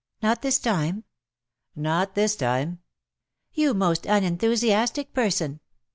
[0.23, 1.03] ''Not this time
[1.75, 2.79] ?'"Not this time/'"
[3.53, 5.59] You most unenthusiastic person.